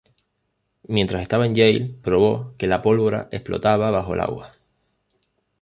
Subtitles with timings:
[0.87, 4.55] Mientras estaba en Yale, probó que la pólvora explotaba bajo el agua.